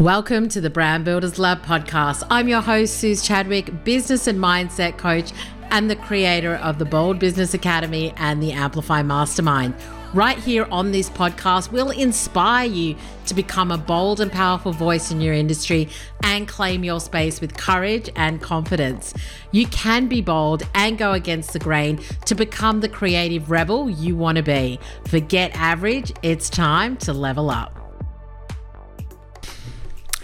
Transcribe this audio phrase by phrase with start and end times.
[0.00, 2.22] Welcome to the Brand Builders Lab podcast.
[2.28, 5.32] I'm your host, Suzi Chadwick, business and mindset coach,
[5.70, 9.74] and the creator of the Bold Business Academy and the Amplify Mastermind.
[10.12, 15.10] Right here on this podcast, we'll inspire you to become a bold and powerful voice
[15.10, 15.88] in your industry
[16.22, 19.14] and claim your space with courage and confidence.
[19.50, 24.14] You can be bold and go against the grain to become the creative rebel you
[24.14, 24.78] want to be.
[25.06, 27.85] Forget average, it's time to level up.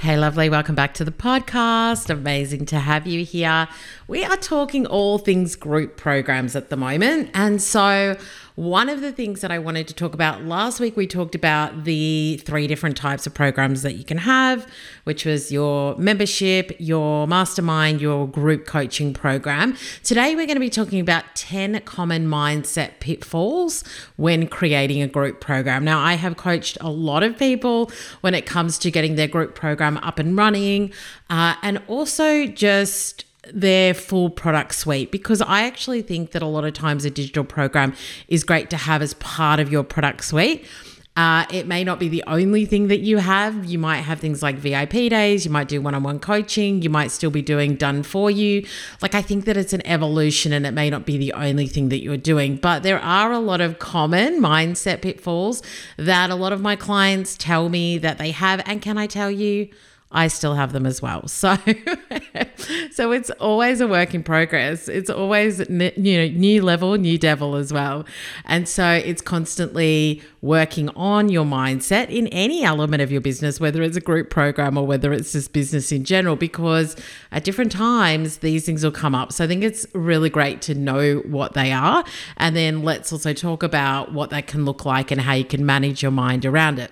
[0.03, 0.50] Hey, lovely.
[0.50, 2.10] Welcome back to the podcast.
[2.10, 3.69] Amazing to have you here.
[4.12, 7.30] We are talking all things group programs at the moment.
[7.33, 8.19] And so,
[8.57, 11.85] one of the things that I wanted to talk about last week, we talked about
[11.85, 14.71] the three different types of programs that you can have,
[15.05, 19.79] which was your membership, your mastermind, your group coaching program.
[20.02, 23.83] Today, we're going to be talking about 10 common mindset pitfalls
[24.16, 25.85] when creating a group program.
[25.85, 27.91] Now, I have coached a lot of people
[28.21, 30.93] when it comes to getting their group program up and running,
[31.30, 36.65] uh, and also just their full product suite because I actually think that a lot
[36.65, 37.95] of times a digital program
[38.29, 40.66] is great to have as part of your product suite.
[41.15, 43.66] Uh, it may not be the only thing that you have.
[43.66, 46.88] You might have things like VIP days, you might do one on one coaching, you
[46.88, 48.66] might still be doing done for you.
[49.02, 51.90] Like, I think that it's an evolution and it may not be the only thing
[51.90, 55.63] that you're doing, but there are a lot of common mindset pitfalls
[55.98, 58.63] that a lot of my clients tell me that they have.
[58.65, 59.68] And can I tell you,
[60.13, 61.27] I still have them as well.
[61.27, 61.57] So,
[62.93, 64.87] so it's always a work in progress.
[64.88, 68.04] It's always you know new level, new devil as well,
[68.44, 73.82] and so it's constantly working on your mindset in any element of your business, whether
[73.82, 76.37] it's a group program or whether it's just business in general.
[76.37, 76.94] Because
[77.32, 79.32] at different times these things will come up.
[79.32, 82.04] So I think it's really great to know what they are,
[82.37, 85.65] and then let's also talk about what that can look like and how you can
[85.65, 86.91] manage your mind around it.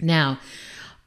[0.00, 0.40] Now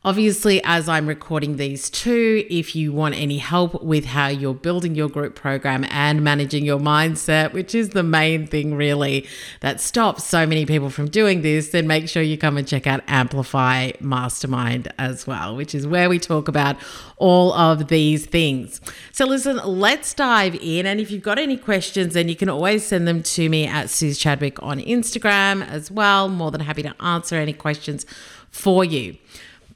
[0.06, 4.94] Obviously, as I'm recording these two, if you want any help with how you're building
[4.94, 9.27] your group program and managing your mindset, which is the main thing really
[9.61, 12.86] that stops so many people from doing this, then make sure you come and check
[12.86, 16.76] out Amplify Mastermind as well, which is where we talk about
[17.17, 18.82] all of these things.
[19.11, 20.86] So, listen, let's dive in.
[20.86, 23.88] And if you've got any questions, then you can always send them to me at
[23.88, 26.30] Suzi Chadwick on Instagram as well.
[26.30, 28.05] More than happy to answer any questions
[28.52, 29.17] for you.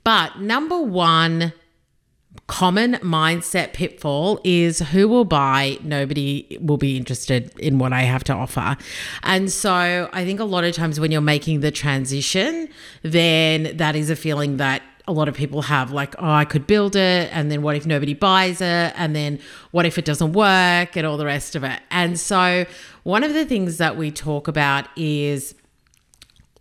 [0.09, 1.53] But number one
[2.47, 8.23] common mindset pitfall is who will buy, nobody will be interested in what I have
[8.23, 8.75] to offer.
[9.21, 12.69] And so I think a lot of times when you're making the transition,
[13.03, 16.65] then that is a feeling that a lot of people have like, oh, I could
[16.65, 17.29] build it.
[17.31, 18.93] And then what if nobody buys it?
[18.95, 19.39] And then
[19.69, 21.81] what if it doesn't work and all the rest of it?
[21.91, 22.65] And so,
[23.03, 25.53] one of the things that we talk about is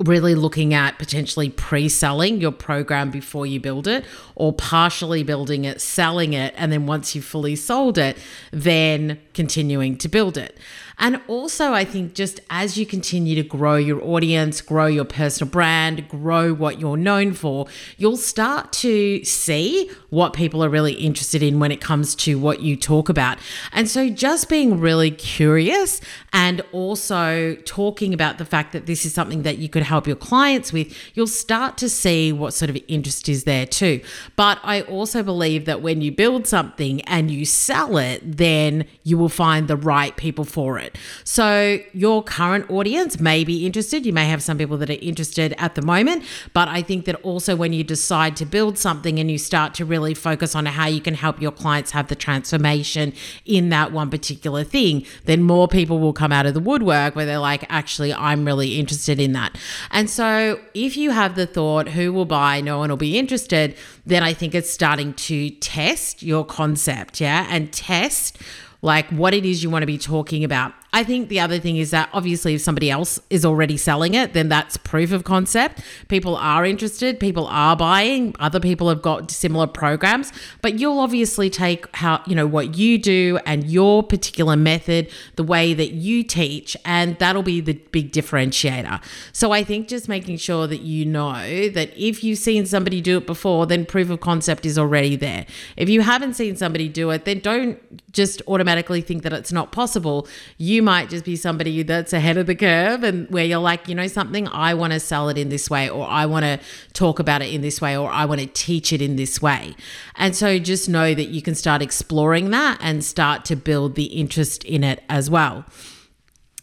[0.05, 4.05] really looking at potentially pre selling your program before you build it
[4.37, 8.17] or partially building it, selling it, and then once you've fully sold it,
[8.53, 10.57] then continuing to build it.
[10.99, 15.51] And also, I think just as you continue to grow your audience, grow your personal
[15.51, 17.67] brand, grow what you're known for,
[17.97, 22.63] you'll start to see what people are really interested in when it comes to what
[22.63, 23.39] you talk about.
[23.73, 26.01] And so, just being really curious
[26.33, 30.17] and also talking about the fact that this is something that you could help your
[30.17, 34.01] clients with, you'll start to see what sort of interest is there too.
[34.35, 39.17] But I also believe that when you build something and you sell it, then you
[39.17, 40.99] will find the right people for it it.
[41.25, 44.05] So your current audience may be interested.
[44.05, 47.15] You may have some people that are interested at the moment, but I think that
[47.23, 50.87] also when you decide to build something and you start to really focus on how
[50.87, 53.13] you can help your clients have the transformation
[53.45, 57.27] in that one particular thing, then more people will come out of the woodwork where
[57.27, 59.57] they're like, actually, I'm really interested in that.
[59.91, 63.77] And so if you have the thought, who will buy, no one will be interested,
[64.07, 68.39] then I think it's starting to test your concept, yeah, and test
[68.83, 70.73] like what it is you want to be talking about.
[70.91, 74.33] I think the other thing is that obviously, if somebody else is already selling it,
[74.33, 75.83] then that's proof of concept.
[76.09, 80.33] People are interested, people are buying, other people have got similar programs,
[80.63, 85.45] but you'll obviously take how, you know, what you do and your particular method, the
[85.45, 89.03] way that you teach, and that'll be the big differentiator.
[89.33, 93.19] So I think just making sure that you know that if you've seen somebody do
[93.19, 95.45] it before, then proof of concept is already there.
[95.77, 97.79] If you haven't seen somebody do it, then don't
[98.11, 98.68] just automatically
[99.03, 100.27] think that it's not possible.
[100.57, 103.89] You you might just be somebody that's ahead of the curve and where you're like,
[103.89, 106.61] you know, something, I want to sell it in this way, or I want to
[106.93, 109.75] talk about it in this way, or I want to teach it in this way.
[110.15, 114.05] And so just know that you can start exploring that and start to build the
[114.05, 115.65] interest in it as well.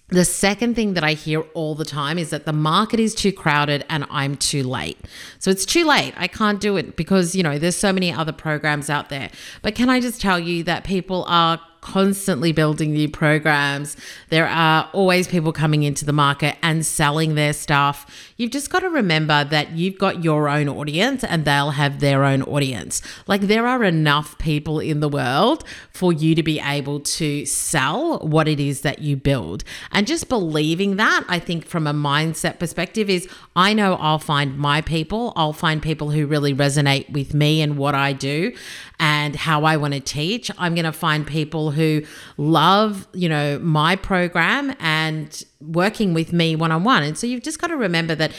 [0.08, 3.34] The second thing that I hear all the time is that the market is too
[3.34, 4.98] crowded and I'm too late.
[5.40, 6.14] So it's too late.
[6.16, 9.30] I can't do it because, you know, there's so many other programs out there.
[9.62, 13.96] But can I just tell you that people are constantly building new programs.
[14.30, 18.08] There are always people coming into the market and selling their stuff.
[18.38, 22.24] You've just got to remember that you've got your own audience and they'll have their
[22.24, 23.04] own audience.
[23.28, 28.18] Like there are enough people in the world for you to be able to sell
[28.18, 29.64] what it is that you build.
[29.92, 34.58] And just believing that, I think from a mindset perspective is I know I'll find
[34.58, 35.34] my people.
[35.36, 38.54] I'll find people who really resonate with me and what I do
[39.00, 40.50] and how I want to teach.
[40.58, 42.02] I'm going to find people who
[42.38, 47.04] love, you know, my program and working with me one on one.
[47.04, 48.32] And so you've just got to remember that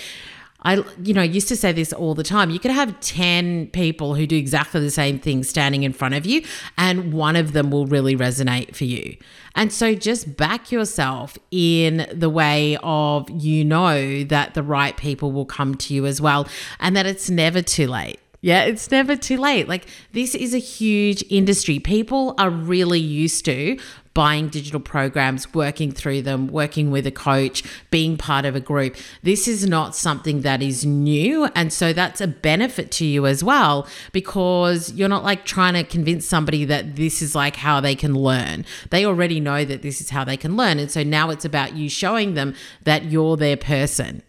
[0.63, 2.51] I, you know, used to say this all the time.
[2.51, 6.27] You could have 10 people who do exactly the same thing standing in front of
[6.27, 6.43] you,
[6.77, 9.17] and one of them will really resonate for you.
[9.55, 15.31] And so just back yourself in the way of you know that the right people
[15.31, 16.49] will come to you as well,
[16.81, 18.19] and that it's never too late.
[18.47, 19.67] Yeah, it's never too late.
[19.67, 21.81] Like, this is a huge industry.
[21.81, 23.77] People are really used to
[24.15, 28.95] buying digital programs, working through them, working with a coach, being part of a group.
[29.25, 31.47] This is not something that is new.
[31.57, 35.83] And so that's a benefit to you as well because you're not like trying to
[35.83, 38.65] convince somebody that this is like how they can learn.
[38.91, 40.79] They already know that this is how they can learn.
[40.79, 42.55] And so now it's about you showing them
[42.85, 44.23] that you're their person.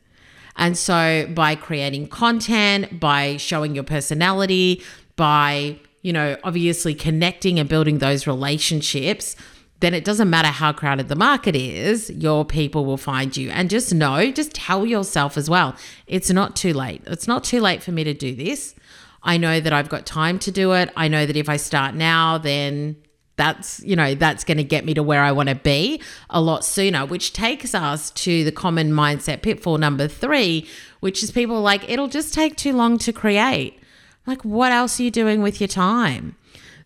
[0.57, 4.83] And so by creating content, by showing your personality,
[5.15, 9.35] by, you know, obviously connecting and building those relationships,
[9.79, 13.51] then it doesn't matter how crowded the market is, your people will find you.
[13.51, 15.75] And just know, just tell yourself as well,
[16.07, 17.03] it's not too late.
[17.05, 18.73] It's not too late for me to do this.
[19.21, 20.91] I know that I've got time to do it.
[20.95, 22.95] I know that if I start now, then
[23.37, 26.41] that's you know that's going to get me to where i want to be a
[26.41, 30.67] lot sooner which takes us to the common mindset pitfall number three
[30.99, 33.79] which is people like it'll just take too long to create
[34.25, 36.35] like what else are you doing with your time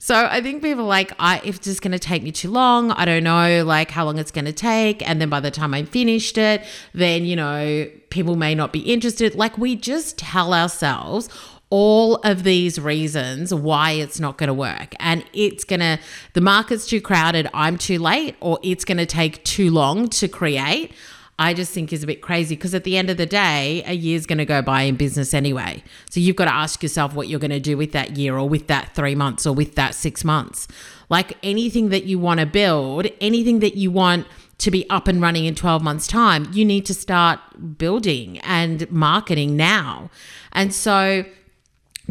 [0.03, 2.89] so I think people like, I if it's just going to take me too long,
[2.89, 5.75] I don't know like how long it's going to take, and then by the time
[5.75, 6.65] I finished it,
[6.95, 9.35] then you know people may not be interested.
[9.35, 11.29] Like we just tell ourselves
[11.71, 14.93] all of these reasons why it's not going to work.
[14.99, 15.97] And it's going to,
[16.33, 20.27] the market's too crowded, I'm too late, or it's going to take too long to
[20.27, 20.91] create.
[21.39, 23.93] I just think is a bit crazy because at the end of the day, a
[23.93, 25.81] year's going to go by in business anyway.
[26.09, 28.47] So you've got to ask yourself what you're going to do with that year or
[28.47, 30.67] with that three months or with that six months.
[31.09, 34.27] Like anything that you want to build, anything that you want
[34.59, 37.39] to be up and running in 12 months' time, you need to start
[37.77, 40.11] building and marketing now.
[40.51, 41.25] And so,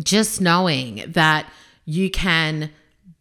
[0.03, 1.51] just knowing that
[1.85, 2.71] you can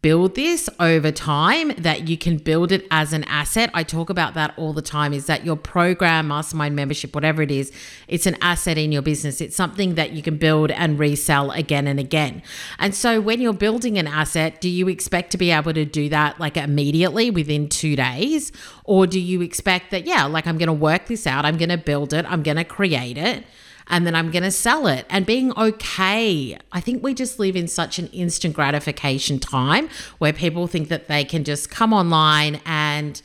[0.02, 3.70] build this over time, that you can build it as an asset.
[3.74, 7.50] I talk about that all the time is that your program, mastermind membership, whatever it
[7.50, 7.70] is,
[8.08, 9.42] it's an asset in your business.
[9.42, 12.42] It's something that you can build and resell again and again.
[12.78, 16.08] And so when you're building an asset, do you expect to be able to do
[16.08, 18.52] that like immediately within two days?
[18.84, 21.68] Or do you expect that, yeah, like I'm going to work this out, I'm going
[21.68, 23.44] to build it, I'm going to create it?
[23.90, 26.56] And then I'm going to sell it and being okay.
[26.72, 31.08] I think we just live in such an instant gratification time where people think that
[31.08, 33.20] they can just come online and,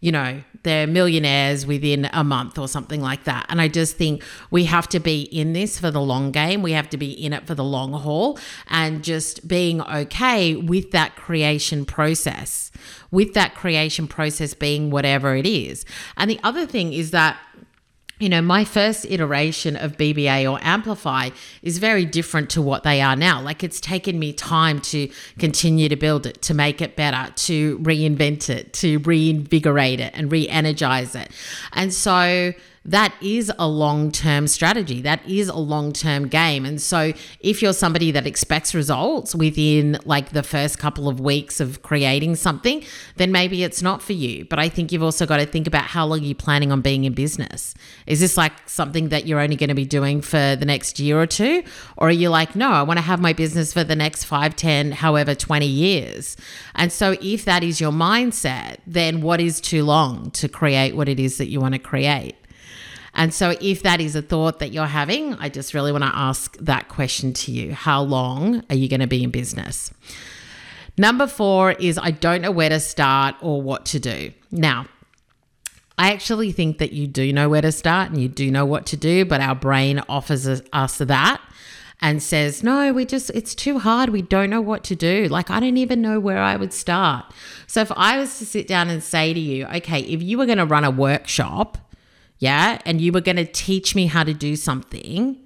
[0.00, 3.46] you know, they're millionaires within a month or something like that.
[3.48, 6.62] And I just think we have to be in this for the long game.
[6.62, 8.38] We have to be in it for the long haul
[8.68, 12.70] and just being okay with that creation process,
[13.10, 15.86] with that creation process being whatever it is.
[16.18, 17.38] And the other thing is that
[18.20, 21.30] you know, my first iteration of BBA or Amplify
[21.62, 23.40] is very different to what they are now.
[23.40, 25.08] Like it's taken me time to
[25.38, 30.30] continue to build it, to make it better, to reinvent it, to reinvigorate it and
[30.30, 31.30] re energize it.
[31.72, 32.52] And so,
[32.86, 35.02] that is a long term strategy.
[35.02, 36.64] That is a long term game.
[36.64, 41.60] And so, if you're somebody that expects results within like the first couple of weeks
[41.60, 42.82] of creating something,
[43.16, 44.46] then maybe it's not for you.
[44.46, 47.04] But I think you've also got to think about how long you're planning on being
[47.04, 47.74] in business.
[48.06, 51.20] Is this like something that you're only going to be doing for the next year
[51.20, 51.62] or two?
[51.98, 54.56] Or are you like, no, I want to have my business for the next five,
[54.56, 56.34] ten, however, 20 years?
[56.76, 61.10] And so, if that is your mindset, then what is too long to create what
[61.10, 62.36] it is that you want to create?
[63.14, 66.14] And so, if that is a thought that you're having, I just really want to
[66.14, 69.92] ask that question to you How long are you going to be in business?
[70.96, 74.32] Number four is I don't know where to start or what to do.
[74.50, 74.86] Now,
[75.96, 78.86] I actually think that you do know where to start and you do know what
[78.86, 81.40] to do, but our brain offers us that
[82.00, 84.10] and says, No, we just, it's too hard.
[84.10, 85.26] We don't know what to do.
[85.28, 87.26] Like, I don't even know where I would start.
[87.66, 90.46] So, if I was to sit down and say to you, Okay, if you were
[90.46, 91.78] going to run a workshop,
[92.40, 95.36] yeah, and you were going to teach me how to do something,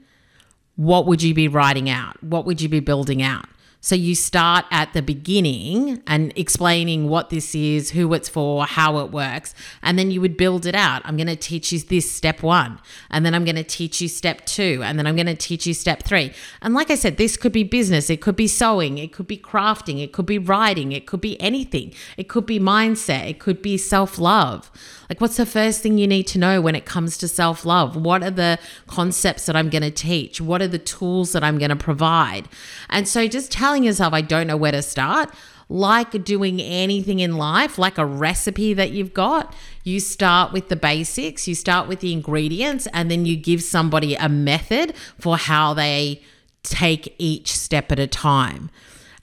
[0.76, 2.22] what would you be writing out?
[2.22, 3.46] What would you be building out?
[3.80, 8.96] So you start at the beginning and explaining what this is, who it's for, how
[9.00, 11.02] it works, and then you would build it out.
[11.04, 14.08] I'm going to teach you this step one, and then I'm going to teach you
[14.08, 16.32] step two, and then I'm going to teach you step three.
[16.62, 19.36] And like I said, this could be business, it could be sewing, it could be
[19.36, 23.60] crafting, it could be writing, it could be anything, it could be mindset, it could
[23.60, 24.70] be self love.
[25.08, 27.96] Like, what's the first thing you need to know when it comes to self love?
[27.96, 30.40] What are the concepts that I'm going to teach?
[30.40, 32.48] What are the tools that I'm going to provide?
[32.90, 35.32] And so, just telling yourself, I don't know where to start,
[35.68, 40.76] like doing anything in life, like a recipe that you've got, you start with the
[40.76, 45.74] basics, you start with the ingredients, and then you give somebody a method for how
[45.74, 46.22] they
[46.62, 48.70] take each step at a time.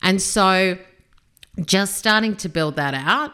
[0.02, 0.78] And so,
[1.66, 3.32] just starting to build that out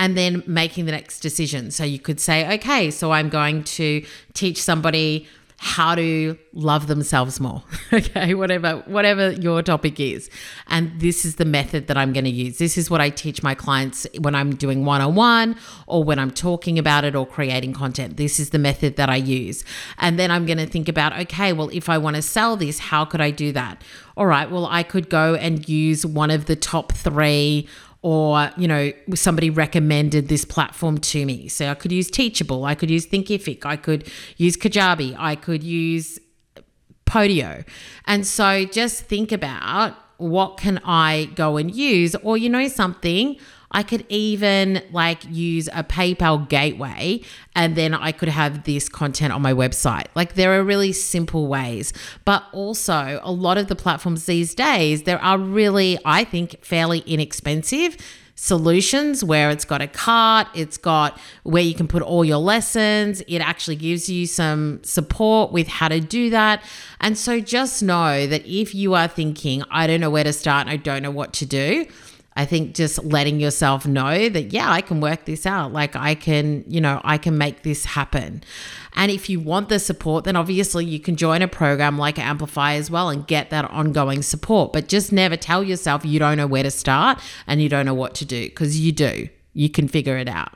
[0.00, 1.70] and then making the next decision.
[1.70, 4.02] So you could say, okay, so I'm going to
[4.32, 5.28] teach somebody
[5.62, 7.62] how to love themselves more.
[7.92, 10.30] Okay whatever whatever your topic is.
[10.68, 12.58] And this is the method that i'm going to use.
[12.58, 15.56] This is what i teach my clients when i'm doing one-on-one
[15.88, 18.16] or when i'm talking about it or creating content.
[18.16, 19.64] This is the method that i use.
[19.98, 22.78] And then i'm going to think about okay well if i want to sell this
[22.78, 23.82] how could i do that?
[24.16, 27.68] All right well i could go and use one of the top 3
[28.02, 31.48] or you know somebody recommended this platform to me.
[31.48, 35.62] So i could use teachable i could use thinkific i could use kajabi i could
[35.62, 36.18] use
[37.10, 37.66] Podia.
[38.06, 43.36] And so just think about what can i go and use or you know something
[43.72, 47.20] I could even like use a PayPal gateway
[47.54, 50.06] and then I could have this content on my website.
[50.16, 51.92] Like there are really simple ways,
[52.24, 57.00] but also a lot of the platforms these days, there are really, I think, fairly
[57.00, 57.96] inexpensive
[58.42, 63.20] solutions where it's got a cart, it's got where you can put all your lessons.
[63.28, 66.64] It actually gives you some support with how to do that.
[67.02, 70.68] And so just know that if you are thinking, I don't know where to start,
[70.68, 71.84] I don't know what to do,
[72.40, 75.74] I think just letting yourself know that, yeah, I can work this out.
[75.74, 78.42] Like I can, you know, I can make this happen.
[78.94, 82.76] And if you want the support, then obviously you can join a program like Amplify
[82.76, 84.72] as well and get that ongoing support.
[84.72, 87.92] But just never tell yourself you don't know where to start and you don't know
[87.92, 89.28] what to do because you do.
[89.52, 90.54] You can figure it out.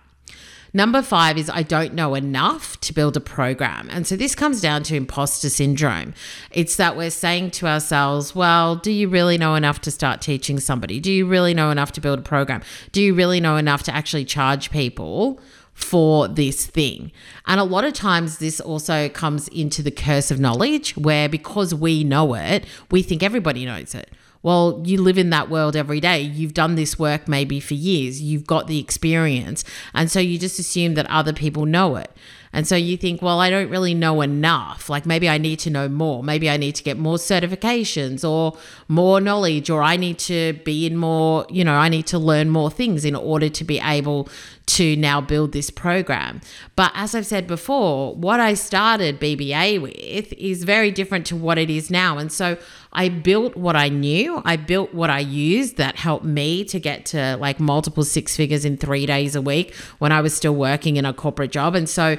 [0.77, 3.89] Number five is I don't know enough to build a program.
[3.93, 6.15] And so this comes down to imposter syndrome.
[6.51, 10.59] It's that we're saying to ourselves, well, do you really know enough to start teaching
[10.59, 10.99] somebody?
[10.99, 12.61] Do you really know enough to build a program?
[12.91, 15.41] Do you really know enough to actually charge people?
[15.75, 17.11] for this thing.
[17.47, 21.75] And a lot of times, this also comes into the curse of knowledge, where because
[21.75, 24.09] we know it, we think everybody knows it.
[24.45, 26.21] Well, you live in that world every day.
[26.21, 28.21] You've done this work maybe for years.
[28.21, 29.65] You've got the experience.
[29.95, 32.11] And so you just assume that other people know it.
[32.53, 34.89] And so you think, well, I don't really know enough.
[34.89, 36.23] Like maybe I need to know more.
[36.23, 40.87] Maybe I need to get more certifications or more knowledge, or I need to be
[40.87, 44.29] in more, you know, I need to learn more things in order to be able
[44.67, 46.41] to now build this program.
[46.75, 51.59] But as I've said before, what I started BBA with is very different to what
[51.59, 52.19] it is now.
[52.19, 52.57] And so
[52.93, 57.05] I built what I knew, I built what I used that helped me to get
[57.07, 60.97] to like multiple six figures in three days a week when I was still working
[60.97, 61.75] in a corporate job.
[61.75, 62.17] And so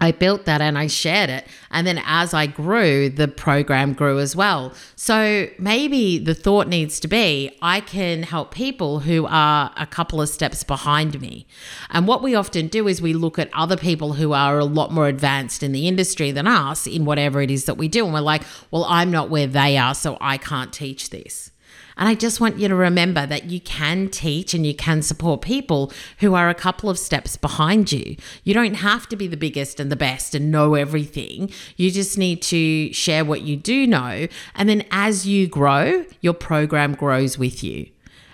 [0.00, 1.46] I built that and I shared it.
[1.70, 4.72] And then as I grew, the program grew as well.
[4.96, 10.20] So maybe the thought needs to be I can help people who are a couple
[10.20, 11.46] of steps behind me.
[11.90, 14.92] And what we often do is we look at other people who are a lot
[14.92, 18.04] more advanced in the industry than us in whatever it is that we do.
[18.04, 21.50] And we're like, well, I'm not where they are, so I can't teach this.
[21.96, 25.42] And I just want you to remember that you can teach and you can support
[25.42, 28.16] people who are a couple of steps behind you.
[28.44, 31.50] You don't have to be the biggest and the best and know everything.
[31.76, 34.28] You just need to share what you do know.
[34.54, 37.88] And then as you grow, your program grows with you.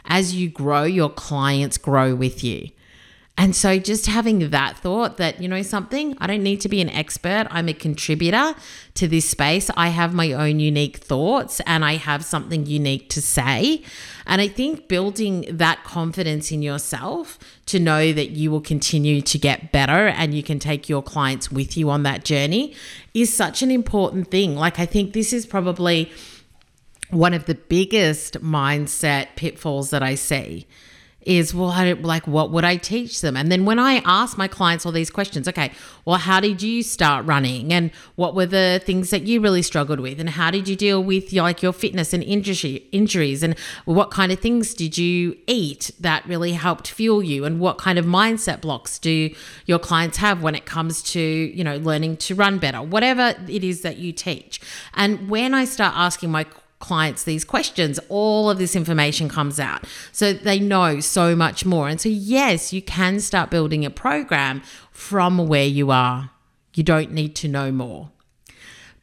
[0.05, 2.69] As you grow, your clients grow with you.
[3.37, 6.81] And so just having that thought that, you know, something, I don't need to be
[6.81, 7.49] an expert.
[7.51, 8.55] I'm a contributor
[8.95, 9.71] to this space.
[9.77, 13.83] I have my own unique thoughts and I have something unique to say.
[14.25, 19.39] And I think building that confidence in yourself to know that you will continue to
[19.39, 22.73] get better and you can take your clients with you on that journey
[23.15, 24.55] is such an important thing.
[24.55, 26.13] Like, I think this is probably
[27.11, 30.67] one of the biggest mindset pitfalls that I see
[31.27, 33.37] is well I, like what would i teach them?
[33.37, 35.73] And then when i ask my clients all these questions okay
[36.05, 37.73] well how did you start running?
[37.73, 40.21] And what were the things that you really struggled with?
[40.21, 43.43] And how did you deal with your, like your fitness and injury, injuries?
[43.43, 47.45] And what kind of things did you eat that really helped fuel you?
[47.45, 49.35] And what kind of mindset blocks do
[49.67, 52.83] your clients have when it comes to you know learning to run better?
[52.83, 54.61] Whatever it is that you teach.
[54.95, 56.47] And when i start asking my
[56.85, 59.85] clients these questions, all of this information comes out.
[60.13, 61.89] So they know so much more.
[61.89, 66.31] And so, yes, you can start building a program from where you are.
[66.75, 68.11] You don't need to know more.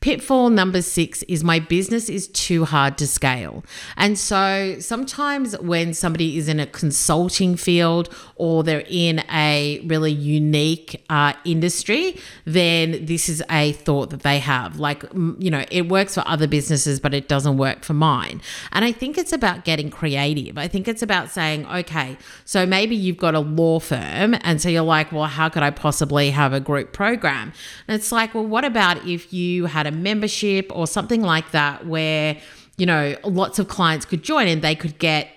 [0.01, 3.63] Pitfall number six is my business is too hard to scale.
[3.98, 10.12] And so sometimes when somebody is in a consulting field or they're in a really
[10.12, 14.79] unique uh, industry, then this is a thought that they have.
[14.79, 18.41] Like, you know, it works for other businesses, but it doesn't work for mine.
[18.72, 20.58] And I think it's about getting creative.
[20.58, 24.36] I think it's about saying, okay, so maybe you've got a law firm.
[24.41, 27.53] And so you're like, well, how could I possibly have a group program?
[27.88, 31.51] And it's like, well, what about if you had a a membership or something like
[31.51, 32.38] that where
[32.77, 35.27] you know lots of clients could join and they could get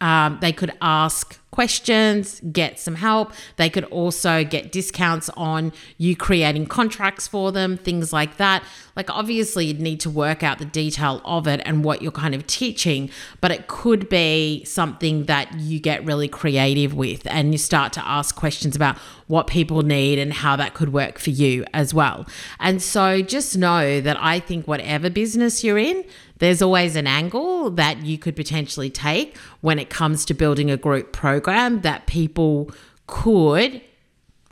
[0.00, 3.32] um, they could ask questions, get some help.
[3.56, 8.62] They could also get discounts on you creating contracts for them, things like that.
[8.94, 12.34] Like, obviously, you'd need to work out the detail of it and what you're kind
[12.34, 13.08] of teaching,
[13.40, 18.06] but it could be something that you get really creative with and you start to
[18.06, 22.26] ask questions about what people need and how that could work for you as well.
[22.60, 26.04] And so, just know that I think whatever business you're in,
[26.38, 30.76] there's always an angle that you could potentially take when it comes to building a
[30.76, 32.70] group program that people
[33.06, 33.80] could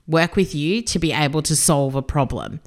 [0.07, 2.61] work with you to be able to solve a problem.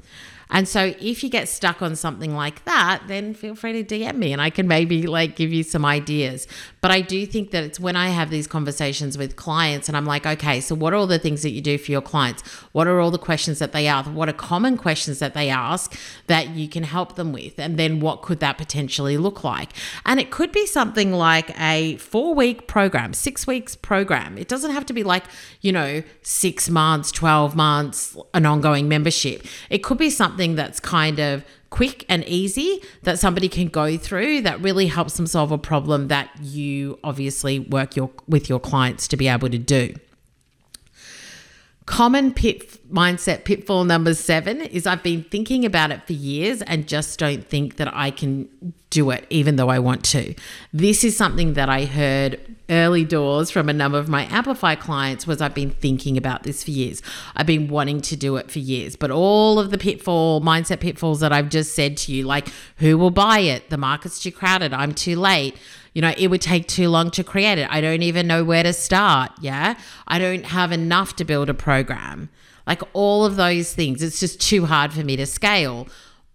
[0.50, 4.16] And so if you get stuck on something like that, then feel free to DM
[4.16, 6.46] me and I can maybe like give you some ideas.
[6.80, 10.06] But I do think that it's when I have these conversations with clients and I'm
[10.06, 12.42] like, okay, so what are all the things that you do for your clients?
[12.72, 14.10] What are all the questions that they ask?
[14.10, 15.94] What are common questions that they ask
[16.28, 17.58] that you can help them with?
[17.58, 19.72] And then what could that potentially look like?
[20.06, 24.38] And it could be something like a four week program, six weeks program.
[24.38, 25.24] It doesn't have to be like,
[25.60, 29.44] you know, six months, 12 months, an ongoing membership.
[29.68, 33.96] It could be something something that's kind of quick and easy that somebody can go
[33.96, 38.60] through that really helps them solve a problem that you obviously work your with your
[38.60, 39.92] clients to be able to do.
[41.86, 46.86] Common pit mindset pitfall number seven is I've been thinking about it for years and
[46.86, 48.48] just don't think that I can
[48.90, 50.34] do it, even though I want to.
[50.72, 55.26] This is something that I heard early doors from a number of my Amplify clients
[55.26, 57.02] was I've been thinking about this for years.
[57.36, 61.20] I've been wanting to do it for years, but all of the pitfall mindset pitfalls
[61.20, 63.70] that I've just said to you, like who will buy it?
[63.70, 64.72] The market's too crowded.
[64.72, 65.56] I'm too late
[65.94, 67.66] you know, it would take too long to create it.
[67.70, 69.32] I don't even know where to start.
[69.40, 69.76] Yeah.
[70.06, 72.28] I don't have enough to build a program.
[72.68, 75.88] Like all of those things, it's just too hard for me to scale.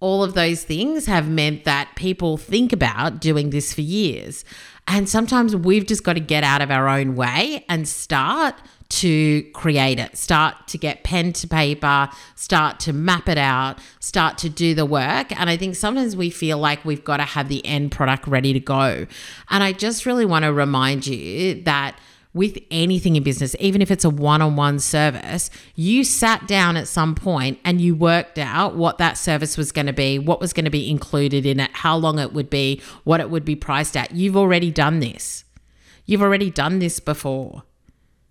[0.03, 4.43] All of those things have meant that people think about doing this for years.
[4.85, 8.55] And sometimes we've just got to get out of our own way and start
[8.89, 14.37] to create it, start to get pen to paper, start to map it out, start
[14.39, 15.31] to do the work.
[15.39, 18.51] And I think sometimes we feel like we've got to have the end product ready
[18.51, 19.07] to go.
[19.49, 21.97] And I just really want to remind you that
[22.33, 26.75] with anything in business, even if it's a one on one service, you sat down
[26.75, 30.39] at some point and you worked out what that service was going to be, what
[30.39, 33.45] was going to be included in it, how long it would be, what it would
[33.45, 34.11] be priced at.
[34.13, 35.45] You've already done this.
[36.05, 37.63] You've already done this before.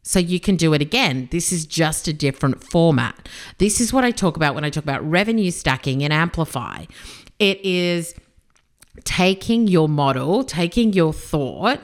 [0.02, 1.28] So you can do it again.
[1.30, 3.28] This is just a different format.
[3.58, 6.86] This is what I talk about when I talk about revenue stacking and amplify.
[7.38, 8.14] It is
[9.04, 11.80] taking your model, taking your thought,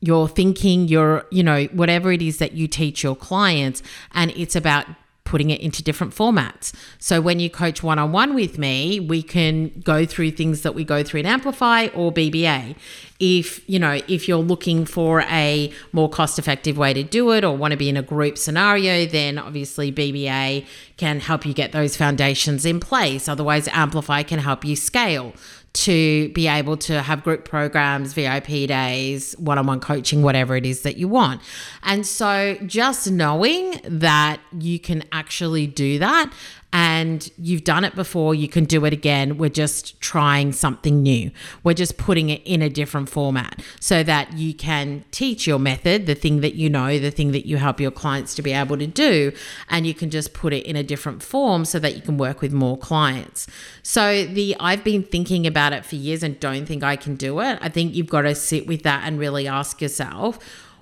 [0.00, 3.82] your thinking, your, you know, whatever it is that you teach your clients,
[4.12, 4.86] and it's about
[5.28, 6.72] putting it into different formats.
[6.98, 10.74] So when you coach one on one with me, we can go through things that
[10.74, 12.76] we go through in Amplify or BBA.
[13.20, 17.44] If, you know, if you're looking for a more cost effective way to do it
[17.44, 20.64] or want to be in a group scenario, then obviously BBA
[20.96, 23.28] can help you get those foundations in place.
[23.28, 25.34] Otherwise, Amplify can help you scale
[25.78, 30.66] to be able to have group programs, VIP days, one on one coaching, whatever it
[30.66, 31.40] is that you want.
[31.84, 36.32] And so just knowing that you can actually do that
[36.72, 39.38] and you've done it before, you can do it again.
[39.38, 41.30] We're just trying something new.
[41.64, 46.06] We're just putting it in a different format so that you can teach your method,
[46.06, 48.76] the thing that you know, the thing that you help your clients to be able
[48.76, 49.32] to do,
[49.70, 52.42] and you can just put it in a different form so that you can work
[52.42, 53.46] with more clients.
[53.82, 57.40] So the I've been thinking about it for years and don't think I can do
[57.40, 57.58] it.
[57.62, 60.38] I think you've got to sit with that and really ask yourself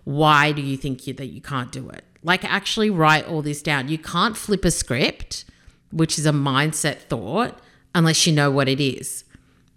[0.07, 2.05] why do you think you, that you can't do it?
[2.22, 3.88] Like, actually write all this down.
[3.88, 5.44] You can't flip a script,
[5.90, 7.59] which is a mindset thought,
[7.94, 9.25] unless you know what it is.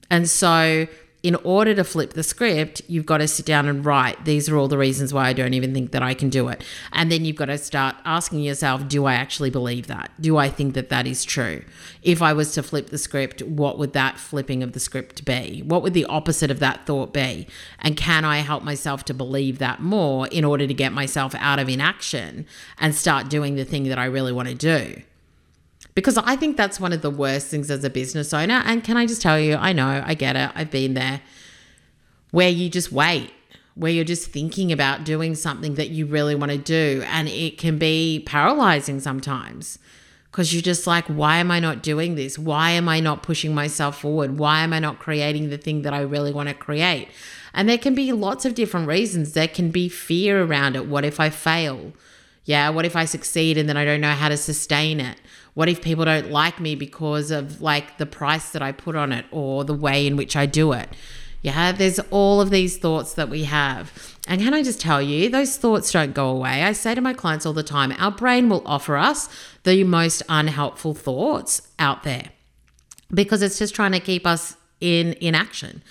[0.10, 0.88] And so,
[1.22, 4.56] in order to flip the script, you've got to sit down and write, these are
[4.56, 6.64] all the reasons why I don't even think that I can do it.
[6.94, 10.12] And then you've got to start asking yourself, do I actually believe that?
[10.20, 11.66] Do I think that that is true?
[12.02, 15.62] If I was to flip the script, what would that flipping of the script be?
[15.66, 17.48] What would the opposite of that thought be?
[17.80, 21.60] And can I help myself to believe that more in order to get myself out
[21.60, 22.46] of inaction
[22.78, 25.02] and start doing the thing that I really want to do?
[26.00, 28.62] Because I think that's one of the worst things as a business owner.
[28.66, 31.22] And can I just tell you, I know, I get it, I've been there,
[32.32, 33.32] where you just wait,
[33.76, 37.04] where you're just thinking about doing something that you really want to do.
[37.08, 39.80] And it can be paralyzing sometimes
[40.32, 42.38] because you're just like, why am I not doing this?
[42.38, 44.38] Why am I not pushing myself forward?
[44.38, 47.10] Why am I not creating the thing that I really want to create?
[47.54, 49.34] And there can be lots of different reasons.
[49.34, 50.86] There can be fear around it.
[50.86, 51.94] What if I fail?
[52.46, 55.20] Yeah, what if I succeed and then I don't know how to sustain it?
[55.54, 59.12] What if people don't like me because of like the price that I put on
[59.12, 60.90] it or the way in which I do it?
[61.42, 64.18] Yeah, there's all of these thoughts that we have.
[64.28, 66.64] And can I just tell you, those thoughts don't go away.
[66.64, 69.30] I say to my clients all the time, our brain will offer us
[69.64, 72.30] the most unhelpful thoughts out there
[73.12, 75.82] because it's just trying to keep us in inaction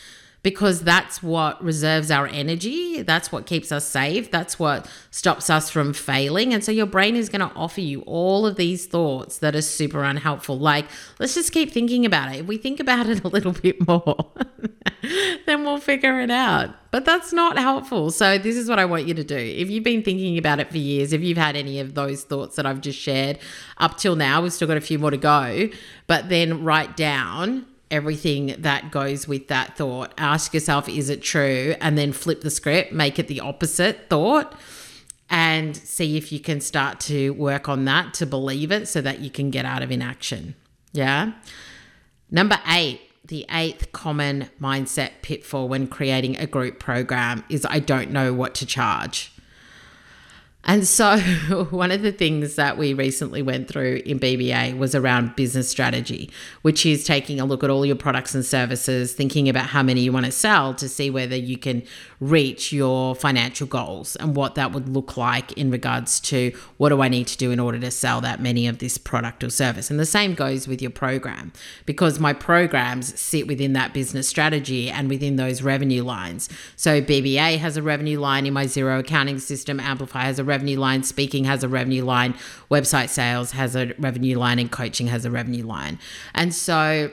[0.42, 3.03] because that's what reserves our energy.
[3.03, 4.31] That's what keeps us safe.
[4.31, 6.55] That's what stops us from failing.
[6.55, 9.62] And so your brain is going to offer you all of these thoughts that are
[9.62, 10.59] super unhelpful.
[10.59, 10.87] Like,
[11.18, 12.40] let's just keep thinking about it.
[12.40, 14.33] If we think about it a little bit more,
[15.46, 16.70] then we'll figure it out.
[16.90, 18.11] But that's not helpful.
[18.11, 19.37] So, this is what I want you to do.
[19.37, 22.57] If you've been thinking about it for years, if you've had any of those thoughts
[22.57, 23.38] that I've just shared
[23.77, 25.68] up till now, we've still got a few more to go,
[26.07, 30.12] but then write down everything that goes with that thought.
[30.18, 31.74] Ask yourself, is it true?
[31.81, 34.55] And then flip the script, make it the opposite thought,
[35.31, 39.20] and see if you can start to work on that to believe it so that
[39.20, 40.55] you can get out of inaction.
[40.92, 41.33] Yeah.
[42.31, 48.11] Number eight, the eighth common mindset pitfall when creating a group program is I don't
[48.11, 49.33] know what to charge.
[50.64, 51.18] And so,
[51.71, 56.31] one of the things that we recently went through in BBA was around business strategy,
[56.62, 60.01] which is taking a look at all your products and services, thinking about how many
[60.01, 61.83] you want to sell to see whether you can
[62.21, 67.01] reach your financial goals and what that would look like in regards to what do
[67.01, 69.90] I need to do in order to sell that many of this product or service.
[69.90, 71.53] And the same goes with your program
[71.87, 76.49] because my programs sit within that business strategy and within those revenue lines.
[76.75, 80.78] So, BBA has a revenue line in my Xero accounting system, Amplify has a revenue
[80.78, 82.34] line, speaking has a revenue line,
[82.70, 85.98] website sales has a revenue line, and coaching has a revenue line.
[86.34, 87.11] And so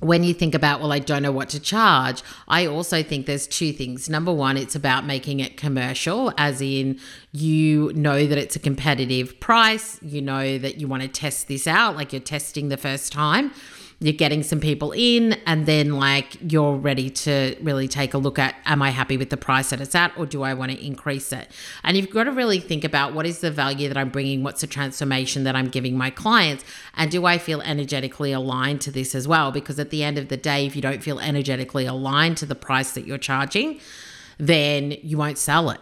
[0.00, 3.46] when you think about, well, I don't know what to charge, I also think there's
[3.46, 4.08] two things.
[4.08, 6.98] Number one, it's about making it commercial, as in
[7.30, 11.66] you know that it's a competitive price, you know that you want to test this
[11.66, 13.52] out, like you're testing the first time
[14.02, 18.36] you're getting some people in and then like you're ready to really take a look
[18.38, 20.84] at am I happy with the price that it's at or do I want to
[20.84, 21.48] increase it?
[21.84, 24.60] And you've got to really think about what is the value that I'm bringing, what's
[24.60, 29.14] the transformation that I'm giving my clients, and do I feel energetically aligned to this
[29.14, 29.52] as well?
[29.52, 32.56] Because at the end of the day, if you don't feel energetically aligned to the
[32.56, 33.78] price that you're charging,
[34.38, 35.80] then you won't sell it.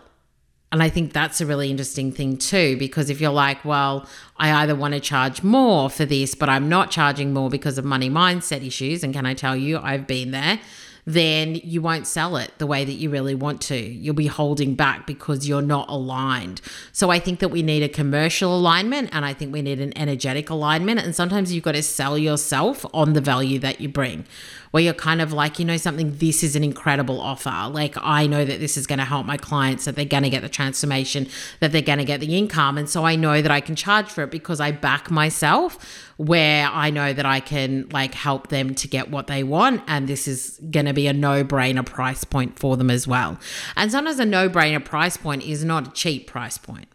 [0.73, 4.07] And I think that's a really interesting thing too, because if you're like, well,
[4.37, 7.85] I either want to charge more for this, but I'm not charging more because of
[7.85, 10.61] money mindset issues, and can I tell you, I've been there,
[11.05, 13.77] then you won't sell it the way that you really want to.
[13.77, 16.61] You'll be holding back because you're not aligned.
[16.93, 19.97] So I think that we need a commercial alignment and I think we need an
[19.97, 21.01] energetic alignment.
[21.01, 24.25] And sometimes you've got to sell yourself on the value that you bring
[24.71, 27.69] where you're kind of like, you know, something, this is an incredible offer.
[27.71, 30.31] Like, I know that this is going to help my clients, that they're going to
[30.31, 31.27] get the transformation,
[31.59, 32.79] that they're going to get the income.
[32.79, 36.69] And so I know that I can charge for it because I back myself where
[36.69, 39.83] I know that I can like help them to get what they want.
[39.87, 43.39] And this is going to be a no brainer price point for them as well.
[43.77, 46.89] And sometimes a no brainer price point is not a cheap price point.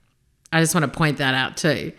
[0.51, 1.91] I just want to point that out too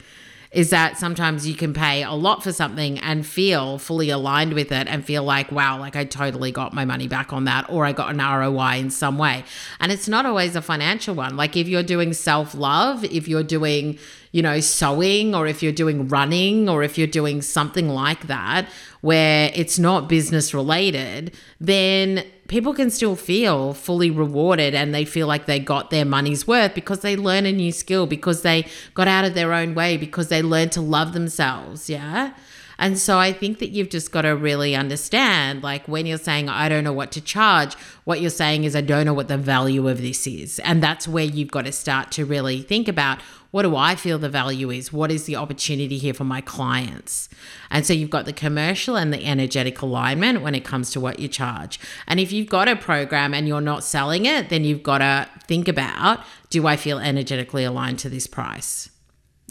[0.51, 4.73] is that sometimes you can pay a lot for something and feel fully aligned with
[4.73, 7.85] it and feel like, wow, like I totally got my money back on that or
[7.85, 9.45] I got an ROI in some way.
[9.81, 11.37] And it's not always a financial one.
[11.37, 13.99] Like if you're doing self love, if you're doing,
[14.33, 18.69] you know, sewing or if you're doing running or if you're doing something like that
[19.01, 25.27] where it's not business related, then people can still feel fully rewarded and they feel
[25.27, 29.09] like they got their money's worth because they learn a new skill, because they got
[29.09, 31.89] out of their own way, because they learned to love themselves.
[31.91, 32.33] Yeah.
[32.79, 36.49] And so I think that you've just got to really understand like when you're saying,
[36.49, 39.39] I don't know what to charge, what you're saying is, I don't know what the
[39.39, 40.59] value of this is.
[40.61, 44.19] And that's where you've got to start to really think about what do I feel
[44.19, 44.93] the value is?
[44.93, 47.31] What is the opportunity here for my clients?
[47.71, 51.21] And so you've got the commercial and the energetic alignment when it comes to what
[51.21, 51.81] you charge.
[52.07, 55.29] And if you've got a program and you're not selling it, then you've got to
[55.47, 58.91] think about do I feel energetically aligned to this price?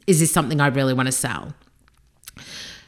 [0.06, 1.56] Is this something I really want to sell?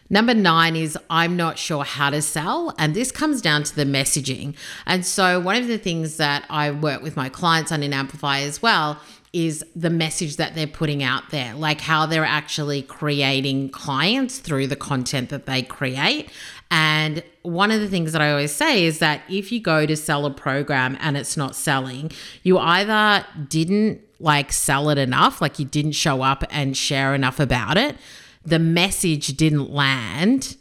[0.09, 2.73] Number nine is I'm not sure how to sell.
[2.77, 4.55] And this comes down to the messaging.
[4.85, 8.39] And so, one of the things that I work with my clients on in Amplify
[8.39, 8.99] as well
[9.33, 14.67] is the message that they're putting out there, like how they're actually creating clients through
[14.67, 16.31] the content that they create.
[16.71, 19.95] And one of the things that I always say is that if you go to
[19.95, 22.11] sell a program and it's not selling,
[22.43, 27.39] you either didn't like sell it enough, like you didn't show up and share enough
[27.39, 27.97] about it
[28.47, 30.57] the message didn't land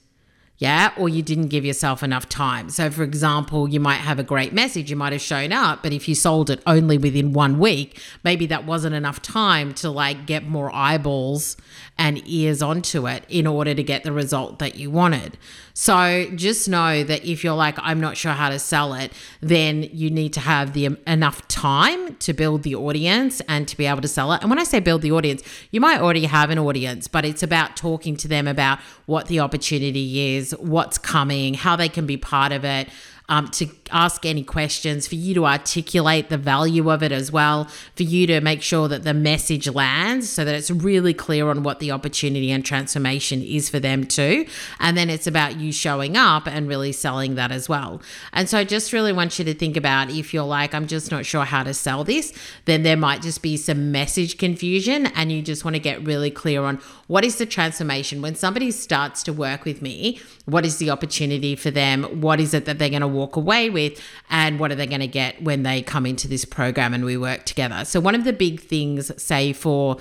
[0.58, 2.70] yeah, or you didn't give yourself enough time.
[2.70, 5.92] So, for example, you might have a great message, you might have shown up, but
[5.92, 10.24] if you sold it only within one week, maybe that wasn't enough time to like
[10.24, 11.58] get more eyeballs
[11.98, 15.36] and ears onto it in order to get the result that you wanted.
[15.78, 19.12] So, just know that if you're like, I'm not sure how to sell it,
[19.42, 23.76] then you need to have the um, enough time to build the audience and to
[23.76, 24.40] be able to sell it.
[24.40, 27.42] And when I say build the audience, you might already have an audience, but it's
[27.42, 32.06] about talking to them about what the opportunity is is, what's coming, how they can
[32.06, 32.88] be part of it,
[33.28, 37.64] um, to ask any questions, for you to articulate the value of it as well,
[37.94, 41.62] for you to make sure that the message lands so that it's really clear on
[41.62, 44.46] what the opportunity and transformation is for them too.
[44.80, 48.00] And then it's about you showing up and really selling that as well.
[48.32, 51.10] And so I just really want you to think about if you're like, I'm just
[51.10, 52.32] not sure how to sell this,
[52.64, 56.30] then there might just be some message confusion and you just want to get really
[56.30, 60.78] clear on what is the transformation when somebody starts to work with me what is
[60.78, 64.00] the opportunity for them what is it that they're going to walk away with
[64.30, 67.16] and what are they going to get when they come into this program and we
[67.16, 69.96] work together so one of the big things say for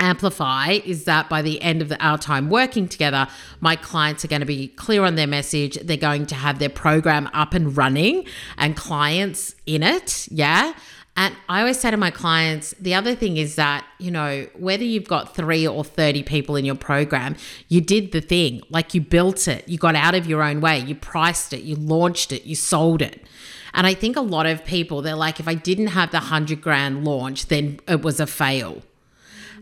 [0.00, 3.26] Amplify is that by the end of the, our time working together,
[3.60, 5.76] my clients are going to be clear on their message.
[5.82, 8.24] They're going to have their program up and running
[8.56, 10.28] and clients in it.
[10.30, 10.72] Yeah.
[11.18, 14.84] And I always say to my clients, the other thing is that, you know, whether
[14.84, 17.34] you've got three or 30 people in your program,
[17.66, 18.62] you did the thing.
[18.70, 21.74] Like you built it, you got out of your own way, you priced it, you
[21.74, 23.26] launched it, you sold it.
[23.74, 26.62] And I think a lot of people, they're like, if I didn't have the 100
[26.62, 28.84] grand launch, then it was a fail.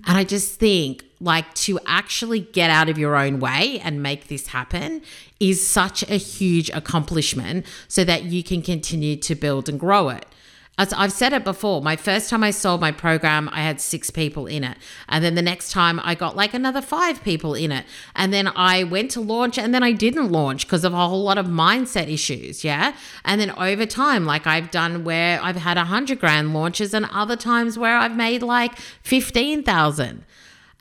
[0.06, 4.28] And I just think, like, to actually get out of your own way and make
[4.28, 5.00] this happen
[5.40, 10.26] is such a huge accomplishment so that you can continue to build and grow it.
[10.78, 14.10] As I've said it before, my first time I sold my program, I had six
[14.10, 14.76] people in it.
[15.08, 17.86] And then the next time I got like another five people in it.
[18.14, 21.22] And then I went to launch and then I didn't launch because of a whole
[21.22, 22.62] lot of mindset issues.
[22.62, 22.94] Yeah.
[23.24, 27.06] And then over time, like I've done where I've had a hundred grand launches and
[27.10, 30.26] other times where I've made like 15,000.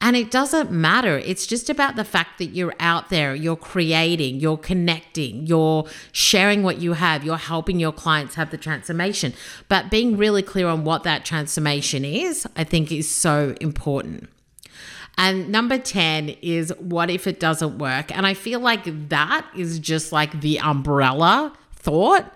[0.01, 1.17] And it doesn't matter.
[1.17, 6.63] It's just about the fact that you're out there, you're creating, you're connecting, you're sharing
[6.63, 9.33] what you have, you're helping your clients have the transformation.
[9.67, 14.29] But being really clear on what that transformation is, I think is so important.
[15.17, 18.15] And number 10 is what if it doesn't work?
[18.15, 22.31] And I feel like that is just like the umbrella thought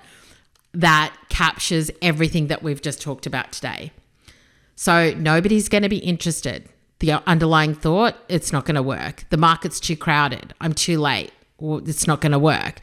[0.73, 3.91] that captures everything that we've just talked about today.
[4.75, 6.69] So nobody's going to be interested
[6.99, 9.25] the underlying thought, it's not going to work.
[9.29, 10.53] The market's too crowded.
[10.59, 11.31] I'm too late.
[11.61, 12.79] It's not going to work.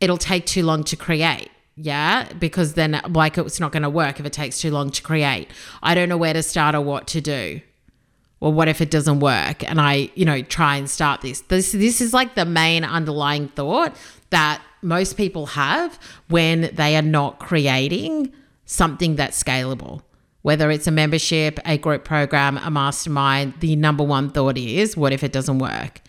[0.00, 1.50] It'll take too long to create.
[1.74, 5.02] Yeah, because then like it's not going to work if it takes too long to
[5.02, 5.48] create.
[5.82, 7.62] I don't know where to start or what to do.
[8.40, 11.40] Well, what if it doesn't work and I, you know, try and start this?
[11.42, 13.96] This this is like the main underlying thought
[14.30, 18.32] that most people have when they are not creating
[18.66, 20.02] something that's scalable
[20.42, 25.12] whether it's a membership, a group program, a mastermind, the number one thought is, what
[25.12, 26.00] if it doesn't work?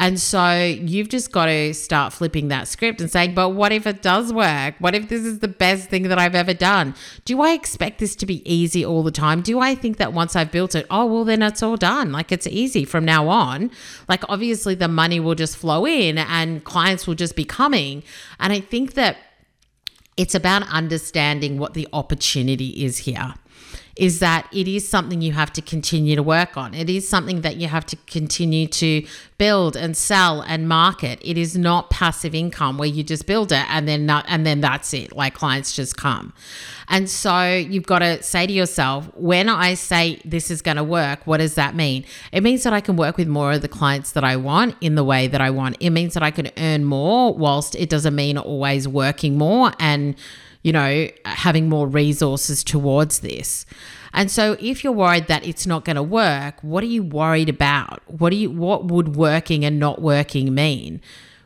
[0.00, 3.84] And so you've just got to start flipping that script and saying, but what if
[3.84, 4.76] it does work?
[4.78, 6.94] What if this is the best thing that I've ever done?
[7.24, 9.42] Do I expect this to be easy all the time?
[9.42, 12.12] Do I think that once I've built it, oh, well, then it's all done?
[12.12, 13.72] Like it's easy from now on.
[14.08, 18.04] Like obviously the money will just flow in and clients will just be coming.
[18.38, 19.16] And I think that
[20.16, 23.34] it's about understanding what the opportunity is here.
[23.98, 26.72] Is that it is something you have to continue to work on.
[26.72, 29.04] It is something that you have to continue to
[29.38, 31.18] build and sell and market.
[31.20, 34.60] It is not passive income where you just build it and then not, and then
[34.60, 35.16] that's it.
[35.16, 36.32] Like clients just come.
[36.86, 40.84] And so you've got to say to yourself, when I say this is going to
[40.84, 42.04] work, what does that mean?
[42.30, 44.94] It means that I can work with more of the clients that I want in
[44.94, 45.76] the way that I want.
[45.80, 50.14] It means that I can earn more whilst it doesn't mean always working more and
[50.62, 53.64] you know, having more resources towards this.
[54.12, 57.48] And so if you're worried that it's not going to work, what are you worried
[57.48, 58.02] about?
[58.06, 61.00] What do you what would working and not working mean?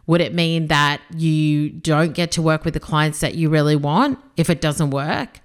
[0.07, 3.77] Would it mean that you don't get to work with the clients that you really
[3.77, 5.41] want if it doesn't work?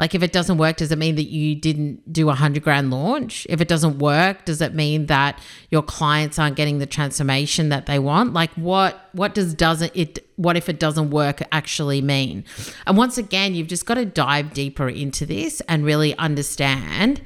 [0.00, 2.90] Like if it doesn't work, does it mean that you didn't do a hundred grand
[2.90, 3.46] launch?
[3.50, 5.38] If it doesn't work, does it mean that
[5.70, 8.32] your clients aren't getting the transformation that they want?
[8.32, 12.44] Like what what does doesn't it what if it doesn't work actually mean?
[12.86, 17.20] And once again, you've just got to dive deeper into this and really understand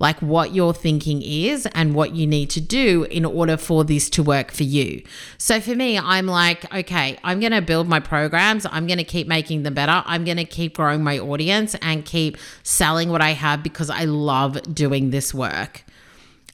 [0.00, 4.10] like what your thinking is and what you need to do in order for this
[4.10, 5.02] to work for you.
[5.38, 8.66] So for me, I'm like, okay, I'm going to build my programs.
[8.66, 10.02] I'm going to keep making them better.
[10.06, 14.04] I'm going to keep growing my audience and keep selling what I have because I
[14.04, 15.84] love doing this work.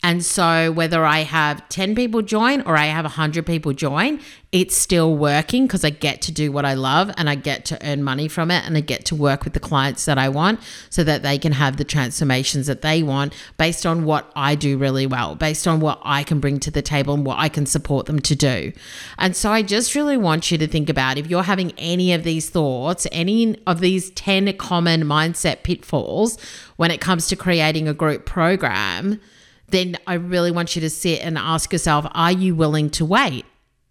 [0.02, 4.20] And so, whether I have 10 people join or I have 100 people join,
[4.52, 7.86] it's still working because I get to do what I love and I get to
[7.86, 10.60] earn money from it and I get to work with the clients that I want
[10.88, 14.78] so that they can have the transformations that they want based on what I do
[14.78, 17.66] really well, based on what I can bring to the table and what I can
[17.66, 18.72] support them to do.
[19.18, 22.24] And so, I just really want you to think about if you're having any of
[22.24, 26.38] these thoughts, any of these 10 common mindset pitfalls
[26.76, 29.20] when it comes to creating a group program
[29.68, 33.44] then I really want you to sit and ask yourself are you willing to wait?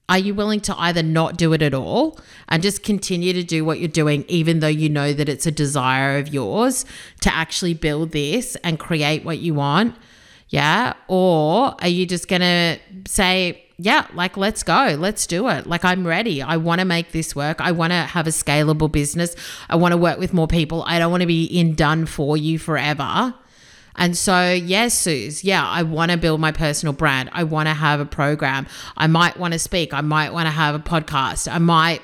[0.07, 3.65] Are you willing to either not do it at all and just continue to do
[3.65, 6.85] what you're doing, even though you know that it's a desire of yours
[7.21, 9.95] to actually build this and create what you want?
[10.49, 10.93] Yeah.
[11.07, 15.65] Or are you just going to say, yeah, like, let's go, let's do it.
[15.65, 16.41] Like, I'm ready.
[16.41, 17.59] I want to make this work.
[17.59, 19.35] I want to have a scalable business.
[19.69, 20.83] I want to work with more people.
[20.87, 23.33] I don't want to be in done for you forever.
[23.97, 27.29] And so, yes, Suze, yeah, I want to build my personal brand.
[27.33, 28.67] I want to have a program.
[28.97, 29.93] I might want to speak.
[29.93, 31.51] I might want to have a podcast.
[31.51, 32.01] I might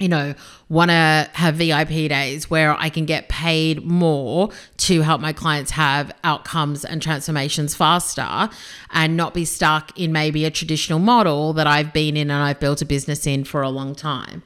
[0.00, 0.34] you know,
[0.68, 5.70] want to have VIP days where I can get paid more to help my clients
[5.70, 8.50] have outcomes and transformations faster
[8.90, 12.58] and not be stuck in maybe a traditional model that I've been in and I've
[12.58, 14.42] built a business in for a long time.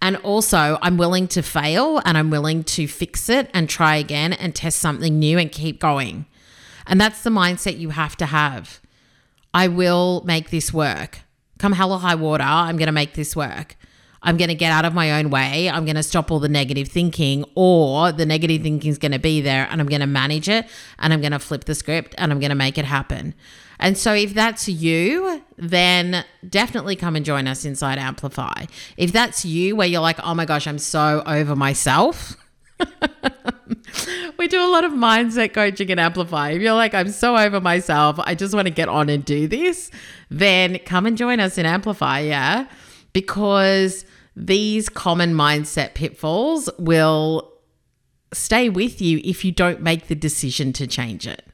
[0.00, 4.32] And also, I'm willing to fail and I'm willing to fix it and try again
[4.32, 6.26] and test something new and keep going.
[6.86, 8.80] And that's the mindset you have to have.
[9.52, 11.20] I will make this work.
[11.58, 13.76] Come hell or high water, I'm going to make this work.
[14.22, 15.70] I'm going to get out of my own way.
[15.70, 19.18] I'm going to stop all the negative thinking, or the negative thinking is going to
[19.18, 20.66] be there and I'm going to manage it
[20.98, 23.34] and I'm going to flip the script and I'm going to make it happen.
[23.80, 28.66] And so, if that's you, then definitely come and join us inside Amplify.
[28.96, 32.36] If that's you, where you're like, oh my gosh, I'm so over myself.
[34.38, 36.50] we do a lot of mindset coaching and Amplify.
[36.50, 39.46] If you're like, I'm so over myself, I just want to get on and do
[39.46, 39.90] this,
[40.28, 42.20] then come and join us in Amplify.
[42.20, 42.66] Yeah.
[43.12, 44.04] Because
[44.36, 47.52] these common mindset pitfalls will
[48.32, 51.47] stay with you if you don't make the decision to change it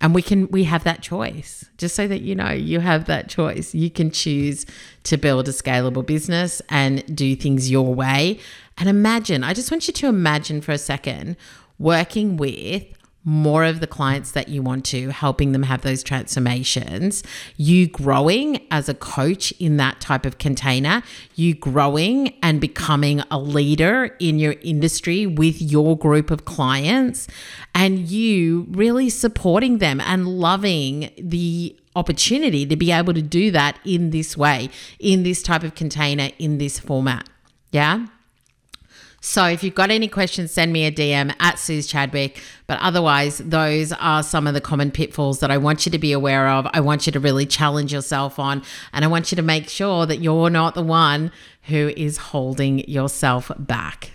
[0.00, 1.64] and we can we have that choice.
[1.78, 3.74] Just so that you know you have that choice.
[3.74, 4.66] You can choose
[5.04, 8.38] to build a scalable business and do things your way.
[8.76, 11.36] And imagine i just want you to imagine for a second
[11.78, 12.84] working with
[13.24, 17.22] more of the clients that you want to, helping them have those transformations,
[17.56, 21.02] you growing as a coach in that type of container,
[21.34, 27.26] you growing and becoming a leader in your industry with your group of clients,
[27.74, 33.78] and you really supporting them and loving the opportunity to be able to do that
[33.84, 37.28] in this way, in this type of container, in this format.
[37.70, 38.06] Yeah.
[39.26, 42.42] So if you've got any questions, send me a DM at Suze Chadwick.
[42.66, 46.12] But otherwise, those are some of the common pitfalls that I want you to be
[46.12, 46.66] aware of.
[46.74, 50.04] I want you to really challenge yourself on, and I want you to make sure
[50.04, 51.32] that you're not the one
[51.62, 54.12] who is holding yourself back.